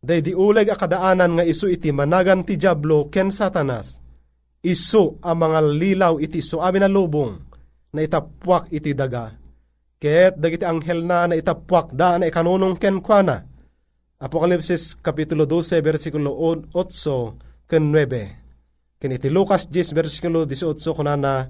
day 0.00 0.24
di 0.24 0.32
uleg 0.32 0.72
akadaanan 0.72 1.36
nga 1.36 1.44
isu 1.44 1.68
iti 1.68 1.92
managan 1.92 2.40
ti 2.42 2.56
Diablo 2.56 3.12
ken 3.12 3.28
Satanas, 3.28 4.00
isu 4.64 5.20
ang 5.20 5.38
mga 5.44 5.60
lilaw 5.76 6.14
iti 6.16 6.40
isu 6.40 6.60
amin 6.64 6.88
na 6.88 6.90
lubong, 6.90 7.36
na 7.92 8.00
itapwak 8.00 8.72
iti 8.72 8.96
daga. 8.96 9.36
Ket 10.00 10.40
dagiti 10.40 10.64
anghel 10.64 11.04
na 11.04 11.28
na 11.28 11.36
itapwak 11.36 11.92
da 11.92 12.16
na 12.16 12.24
ikanunong 12.32 12.80
ken 12.80 13.04
kwa 13.04 13.20
na. 13.20 13.36
Apokalipsis 14.20 14.96
Kapitulo 15.00 15.44
12, 15.44 15.80
versikulo 15.84 16.32
8 16.72 17.68
ken 17.68 17.84
9. 17.92 19.00
Ken 19.00 19.12
iti 19.12 19.28
Lucas 19.28 19.68
10, 19.68 19.92
versikulo 19.92 20.48
18 20.48 20.96
kuna 20.96 21.16
na 21.20 21.48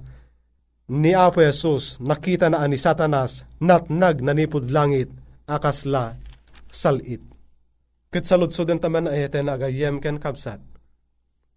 ni 0.91 1.15
Apo 1.15 1.39
Jesus 1.39 1.95
nakita 2.03 2.51
na 2.51 2.59
ani 2.59 2.75
Satanas 2.75 3.47
natnag 3.63 4.19
nanipod 4.19 4.67
langit 4.67 5.07
akasla 5.47 6.19
salit. 6.67 7.30
Ket 8.11 8.27
saludsod 8.27 8.67
den 8.67 8.83
taman 8.83 9.07
ayeten 9.07 9.47
agayem 9.47 10.03
ken 10.03 10.19
kapsat. 10.19 10.59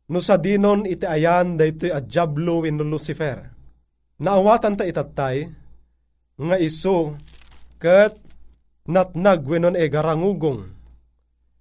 No 0.07 0.23
sa 0.23 0.39
dinon 0.39 0.87
iti 0.87 1.03
ayan 1.03 1.59
daytoy 1.59 1.91
a 1.91 1.99
Diablo 1.99 2.63
wenno 2.63 2.87
Lucifer. 2.87 3.43
Naawatan 4.23 4.79
ta 4.79 4.87
itatay 4.87 5.51
nga 6.39 6.57
iso 6.63 7.19
ket 7.83 8.15
natnag 8.87 9.43
wenon 9.43 9.75
e 9.75 9.91
garangugong 9.91 10.63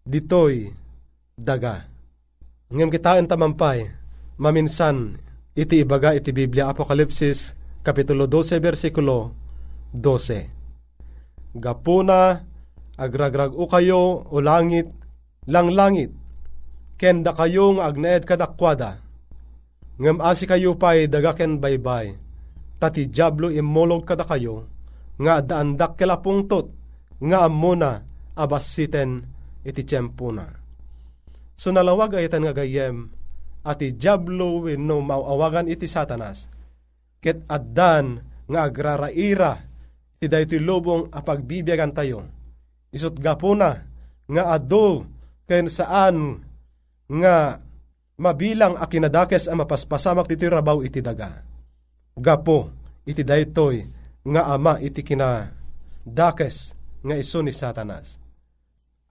ditoy 0.05 0.69
daga. 1.33 1.89
Ngem 2.69 2.93
kitaan 2.93 3.25
tamampay 3.25 3.89
maminsan 4.37 5.17
iti 5.57 5.81
ibaga 5.81 6.13
iti 6.13 6.29
Biblia 6.29 6.69
Apokalipsis 6.69 7.57
Kapitulo 7.83 8.29
12 8.29 8.61
versikulo 8.61 9.33
12. 9.91 11.57
Gapuna 11.59 12.52
agragrag 12.99 13.53
o 13.55 13.65
kayo 13.65 14.27
o 14.29 14.37
langit 14.39 14.89
lang 15.49 15.73
langit. 15.73 16.13
Ken 16.99 17.25
da 17.25 17.33
kayo 17.35 17.75
nga 17.75 17.89
agnaed 17.89 18.23
kadakwada 18.23 19.03
ngem 19.99 20.17
asi 20.25 20.49
kayo 20.49 20.73
pay 20.77 21.05
daga 21.05 21.37
ken 21.37 21.61
baybay. 21.61 22.17
Tati 22.81 23.07
diablo 23.07 23.53
imolog 23.53 24.03
kada 24.03 24.25
kayo. 24.25 24.67
Nga 25.21 25.45
daandak 25.45 25.95
kelapungtot 25.95 26.73
nga 27.21 27.45
amuna 27.45 28.01
abasiten 28.33 29.23
iti 29.61 29.85
tiyempo 29.85 30.33
na. 30.33 30.49
So 31.53 31.69
nalawag 31.69 32.17
ayatan 32.17 32.49
nga 32.49 32.57
gayem 32.57 33.13
ati 33.63 33.95
diablo 33.95 34.67
wenno 34.67 34.99
mauawagan 34.99 35.69
iti 35.69 35.85
satanas. 35.85 36.49
Ket 37.23 37.45
addan 37.47 38.19
nga 38.49 38.67
agraraira 38.67 39.53
ti 40.19 40.25
daytoy 40.27 40.59
lubong 40.59 41.07
a 41.13 41.23
pagbibiyagan 41.23 41.93
tayo. 41.95 42.42
Isot 42.93 43.17
gapuna 43.17 43.81
nga 44.29 44.43
ado 44.53 45.09
ken 45.49 45.65
saan 45.65 46.39
nga 47.09 47.57
mabilang 48.21 48.77
a 48.77 48.85
kinadakes 48.85 49.49
a 49.49 49.57
mapaspasamak 49.57 50.29
ti 50.29 50.37
rabaw 50.45 50.79
iti 50.85 51.01
daga. 51.01 51.41
Gapo 52.13 52.69
iti 53.03 53.25
daytoy 53.25 53.83
nga 54.29 54.53
ama 54.53 54.77
iti 54.77 55.01
kinadakes 55.01 56.77
nga 57.03 57.15
iso 57.17 57.41
ni 57.41 57.51
Satanas. 57.51 58.21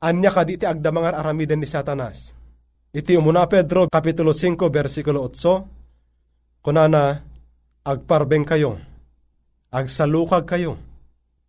Anya 0.02 0.30
ka 0.30 0.46
di 0.46 0.56
ti 0.56 0.64
agdamangar 0.64 1.18
aramiden 1.18 1.58
ni 1.58 1.66
Satanas. 1.66 2.38
Iti 2.94 3.18
umuna 3.18 3.50
Pedro 3.50 3.90
Kapitulo 3.90 4.30
5 4.30 4.56
versikulo 4.70 5.26
8 5.26 6.62
kunana 6.62 7.18
agparbeng 7.82 8.46
kayo 8.46 8.78
agsalukag 9.72 10.46
kayo 10.46 10.78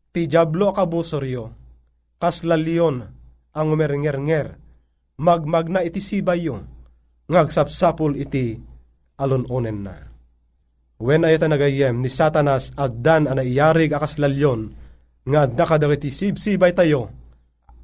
ti 0.10 0.26
jablo 0.26 0.74
akabusoryo 0.74 1.52
kaslaliyon 2.24 3.04
ang 3.52 3.68
umernger-nger 3.68 4.56
magmagna 5.20 5.84
iti 5.84 6.00
sibayo 6.00 6.64
ngagsapsapul 7.28 8.16
iti 8.16 8.56
alunonen 9.20 9.80
na. 9.84 9.96
When 11.04 11.28
ayata 11.28 11.52
nagayem 11.52 12.00
ni 12.00 12.08
Satanas 12.08 12.72
addan 12.80 13.28
ana 13.28 13.44
iyarig 13.44 13.92
akaslalyon 13.92 14.72
nga 15.28 15.52
adda 15.52 15.68
kadagiti 15.68 16.08
sibsibay 16.16 16.72
tayo 16.72 17.12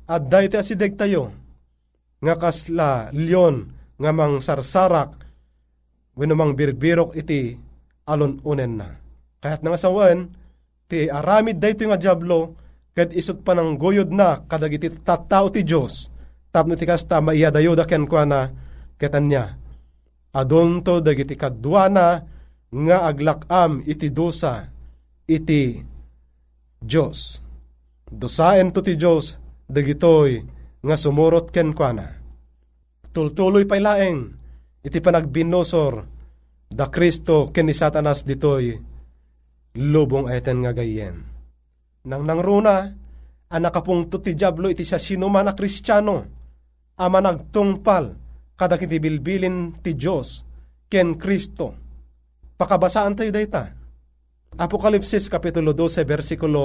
adda 0.08 0.47
iti 0.47 0.56
asideg 0.56 0.95
tayo 0.95 1.36
nga 2.23 2.39
kasla 2.39 3.12
lyon 3.12 3.75
nga 3.99 4.12
mang 4.15 4.39
sarsarak 4.39 5.19
wenno 6.15 6.36
mang 6.39 6.56
birbirok 6.56 7.12
iti 7.19 7.60
alon 8.08 8.39
unen 8.47 8.73
na. 8.80 8.89
Kaya't 9.39 9.63
nga 9.63 9.80
sawan, 9.80 10.28
ti 10.89 11.08
aramid 11.08 11.63
dayto 11.63 11.88
nga 11.88 11.95
jablo, 11.95 12.58
kat 12.99 13.15
isot 13.15 13.39
pa 13.47 13.55
ng 13.55 13.79
goyod 13.79 14.12
na 14.12 14.43
kadagiti 14.43 14.91
tattao 14.91 15.47
ti 15.47 15.63
Diyos, 15.63 16.12
tapno 16.51 16.75
ti 16.75 16.83
kasta 16.83 17.23
maiyadayo 17.23 17.71
da 17.71 17.88
ken 17.88 18.03
kwa 18.03 18.27
ketanya. 18.99 19.55
Adon 20.35 20.83
to 20.83 20.99
dagiti 20.99 21.39
kadwa 21.39 21.88
na 21.88 22.19
nga 22.67 22.97
aglakam 23.07 23.79
iti 23.88 24.12
dosa 24.12 24.67
iti 25.23 25.79
Diyos. 26.83 27.39
Dosaen 28.12 28.75
to 28.75 28.83
ti 28.83 28.99
Diyos 28.99 29.39
dagitoy 29.71 30.43
nga 30.83 30.95
sumurot 30.99 31.55
ken 31.55 31.71
kwa. 31.71 31.95
Tultuloy 33.15 33.63
pay 33.63 33.79
laeng 33.79 34.35
iti 34.83 34.99
panagbinosor 34.99 36.03
da 36.67 36.91
Kristo 36.91 37.47
ken 37.55 37.71
ni 37.71 37.73
Satanas 37.73 38.27
ditoy 38.27 38.75
lubong 39.79 40.27
eten 40.27 40.62
nga 40.67 40.75
gayem. 40.75 41.28
Nang 42.07 42.23
nangruna, 42.23 42.77
ang 43.49 43.62
nakapungtot 43.65 44.23
ti 44.23 44.38
Diablo 44.38 44.69
iti 44.71 44.85
siya 44.85 45.01
sinuman 45.01 45.49
na 45.49 45.57
kristyano, 45.57 46.17
ama 46.95 47.19
nagtungpal 47.19 48.15
kada 48.55 48.77
kiti 48.77 49.01
bilbilin 49.01 49.79
ti 49.83 49.97
Diyos 49.97 50.45
ken 50.88 51.17
Kristo. 51.19 51.75
Pakabasaan 52.59 53.15
tayo 53.15 53.31
dayta. 53.31 53.71
Apokalipsis 54.59 55.31
Kapitulo 55.31 55.71
12 55.71 56.03
versikulo 56.03 56.63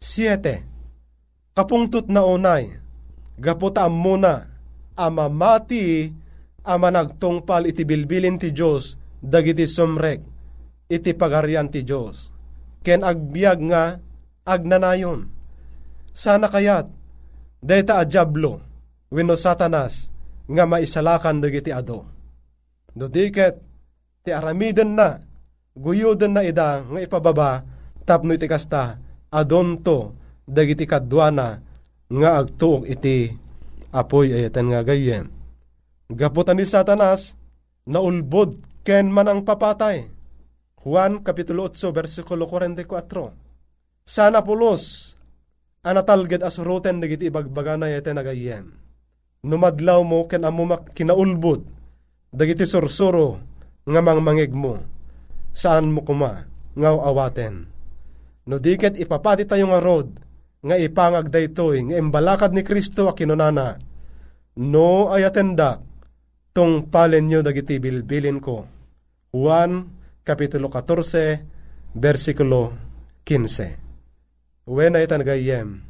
7 0.00 1.52
Kapungtot 1.52 2.08
na 2.08 2.24
unay, 2.24 2.80
gaputa 3.36 3.84
muna, 3.92 4.48
ama 4.96 5.28
mati, 5.28 6.08
ama 6.64 6.88
nagtungpal 6.88 7.68
iti 7.68 7.84
bilbilin 7.84 8.40
ti 8.40 8.56
Diyos, 8.56 8.96
dagiti 9.20 9.68
sumrek, 9.68 10.24
iti 10.88 11.12
pagarian 11.12 11.68
ti 11.68 11.84
Diyos. 11.84 12.32
Ken 12.80 13.04
agbiag 13.04 13.58
nga, 13.68 14.00
agnanayon. 14.44 15.30
Sana 16.12 16.50
kayat, 16.52 16.90
dayta 17.62 17.98
a 17.98 18.04
Diablo, 18.04 18.60
wenno 19.08 19.38
satanas, 19.38 20.12
nga 20.48 20.64
maisalakan 20.68 21.40
dagiti 21.40 21.72
ado. 21.72 22.04
No 22.92 23.08
diket, 23.08 23.56
ti 24.20 24.30
aramiden 24.30 24.92
na, 24.92 25.16
guyuden 25.72 26.36
na 26.36 26.44
ida 26.44 26.84
nga 26.84 27.00
ipababa, 27.00 27.64
tapno 28.04 28.36
iti 28.36 28.44
kasta, 28.44 29.00
adonto, 29.32 30.12
dagiti 30.44 30.84
kadwana, 30.84 31.64
nga 32.12 32.30
agtuok 32.36 32.84
iti 32.84 33.32
apoy 33.88 34.36
ayatan 34.36 34.68
nga 34.68 34.84
gayem. 34.84 35.32
Gaputan 36.12 36.60
ni 36.60 36.68
Satanas, 36.68 37.32
naulbod 37.88 38.60
ken 38.84 39.08
man 39.08 39.32
ang 39.32 39.40
papatay. 39.48 40.12
Juan 40.82 41.24
Kapitulo 41.24 41.70
8, 41.72 41.88
versikulo 41.94 42.44
44. 42.44 43.41
Sana 44.02 44.42
pulos, 44.42 45.14
anatalged 45.86 46.42
as 46.42 46.58
roten 46.58 46.98
dagiti 46.98 47.30
ibagbaga 47.30 47.78
na 47.78 47.90
yete 47.90 48.10
nagayem. 48.10 48.74
Numadlaw 49.42 50.02
mo 50.06 50.26
ken 50.30 50.46
amo 50.46 50.66
kinaulbod, 50.94 51.62
dagiti 52.30 52.66
sursuro 52.66 53.38
nga 53.86 54.00
mangmangig 54.02 54.54
mo. 54.54 54.78
Saan 55.52 55.90
mo 55.90 56.02
kuma, 56.06 56.46
ngaw 56.78 56.96
awaten. 57.02 57.66
No 58.46 58.58
diket 58.58 58.98
ipapati 58.98 59.46
tayo 59.46 59.70
nga 59.70 59.82
rod, 59.82 60.08
nga 60.62 60.78
ipangag 60.78 61.30
daytoy, 61.30 61.90
nga 61.90 61.96
imbalakad 61.98 62.54
ni 62.54 62.62
Kristo 62.62 63.10
a 63.10 63.14
kinunana. 63.14 63.78
No 64.58 65.10
ayatenda, 65.10 65.82
tong 66.54 66.90
palen 66.90 67.26
nyo 67.26 67.42
dagiti 67.42 67.78
bilbilin 67.82 68.38
ko. 68.38 68.66
Juan, 69.34 69.88
Kapitulo 70.22 70.70
14, 70.70 71.98
versikulo 71.98 72.70
15. 73.26 73.81
When 74.62 74.94
ay 74.94 75.10
tanagayem, 75.10 75.82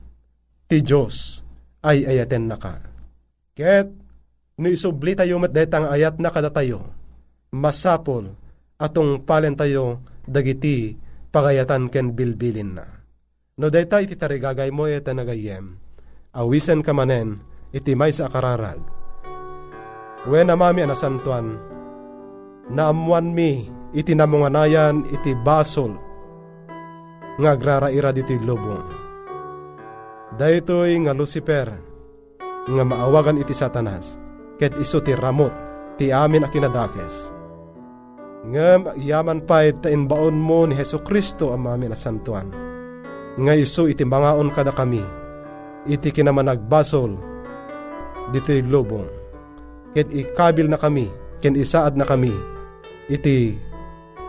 ti 0.64 0.80
Diyos 0.80 1.44
ay 1.84 2.08
ayaten 2.08 2.48
na 2.48 2.56
ka. 2.56 2.80
Ket, 3.52 3.92
no 4.56 4.66
isubli 4.72 5.12
tayo 5.12 5.36
met 5.36 5.52
detang 5.52 5.92
ayat 5.92 6.16
na 6.16 6.32
kada 6.32 6.48
tayo, 6.48 6.88
masapol 7.52 8.32
atong 8.80 9.28
palen 9.28 9.52
tayo 9.52 10.00
dagiti 10.24 10.96
pagayatan 11.28 11.92
ken 11.92 12.16
bilbilin 12.16 12.80
na. 12.80 12.86
No 13.60 13.68
deta 13.68 14.00
iti 14.00 14.16
tarigagay 14.16 14.72
mo 14.72 14.88
ita 14.88 15.12
nagayem, 15.12 15.76
awisen 16.32 16.80
ka 16.80 16.96
manen 16.96 17.44
iti 17.76 17.92
may 17.92 18.08
sa 18.08 18.32
akararag. 18.32 18.80
Wen 20.24 20.48
amami 20.48 20.80
anasantuan, 20.80 21.60
naamuan 22.72 23.36
mi 23.36 23.68
iti 23.92 24.16
namunganayan 24.16 25.04
iti 25.12 25.36
basol 25.44 26.00
nga 27.40 27.56
agraraira 27.56 28.12
dito'y 28.12 28.40
lubong. 28.44 28.84
Daytoy 30.36 30.96
nga 31.04 31.12
Lucifer 31.12 31.68
nga 32.62 32.84
maawagan 32.84 33.40
iti 33.40 33.52
satanas 33.52 34.16
ket 34.56 34.72
iso 34.80 35.00
ti 35.00 35.12
ramot 35.12 35.52
ti 35.96 36.12
amin 36.12 36.44
a 36.44 36.48
kinadakes. 36.48 37.32
Nga 38.42 38.98
yaman 38.98 39.44
pa 39.46 39.62
ta 39.70 39.86
inbaon 39.92 40.34
mo 40.34 40.66
ni 40.66 40.74
Heso 40.74 40.98
Kristo 41.04 41.54
ang 41.54 41.68
amin 41.68 41.94
na 41.94 41.98
santuan. 41.98 42.50
Nga 43.38 43.52
iso 43.54 43.86
iti 43.86 44.02
mangaon 44.02 44.50
kada 44.50 44.74
kami 44.74 45.04
iti 45.88 46.08
kinamanagbasol 46.10 47.12
dito'y 48.34 48.64
lubong. 48.66 49.08
Ket 49.92 50.08
ikabil 50.10 50.72
na 50.72 50.80
kami 50.80 51.06
ken 51.44 51.58
isaad 51.58 51.94
na 51.98 52.08
kami 52.08 52.32
iti 53.12 53.58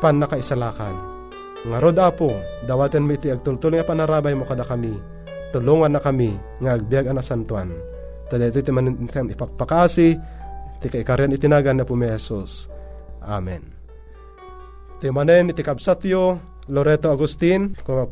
pan 0.03 0.19
nakaisalakan 0.19 1.12
nga 1.63 1.77
rod 1.79 1.95
apo, 1.99 2.35
dawaten 2.67 3.07
mo 3.07 3.15
iti 3.15 3.31
agtultul 3.31 3.79
nga 3.79 3.87
panarabay 3.87 4.35
mo 4.35 4.43
kada 4.43 4.67
kami. 4.67 4.91
Tulungan 5.55 5.95
na 5.95 6.01
kami 6.03 6.35
nga 6.59 6.75
agbiag 6.75 7.07
ana 7.07 7.23
santuan. 7.23 7.71
Tada 8.27 8.49
ito 8.49 8.59
iti 8.59 8.71
manin 8.73 9.07
ipakpakasi, 9.07 10.09
iti 10.81 10.87
kaikarian 10.91 11.31
itinagan 11.31 11.79
na 11.79 11.87
pumesos. 11.87 12.67
Amen. 13.23 13.63
Iti 14.99 15.07
manen 15.13 15.55
iti 15.55 15.63
kabsatyo, 15.63 16.39
Loreto 16.71 17.11
Agustin, 17.11 17.75
kung 17.83 18.07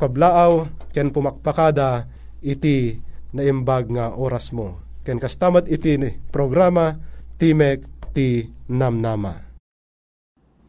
ken 0.92 1.08
pumakpakada, 1.12 2.08
iti 2.44 3.00
naimbag 3.32 3.92
nga 3.92 4.16
oras 4.16 4.52
mo. 4.52 4.80
Ken 5.04 5.20
kastamat 5.20 5.68
iti 5.72 5.98
programa, 6.30 6.96
Timek 7.40 7.82
ti 8.14 8.46
Namnama. 8.70 9.51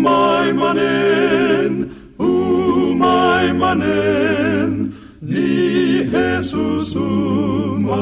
umaimanen, 0.00 1.74
umaimanen, 2.18 3.52
ni 5.20 6.08
Jesus 6.12 6.94
umaimanen. 6.96 8.00